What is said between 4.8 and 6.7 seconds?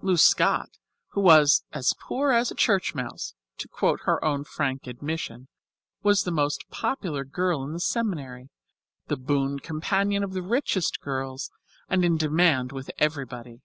admission, was the most